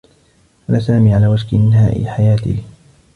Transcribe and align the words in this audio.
كان 0.67 0.79
سامي 0.79 1.13
على 1.13 1.27
وشك 1.27 1.53
إنهاء 1.53 2.05
حياته. 2.05 2.57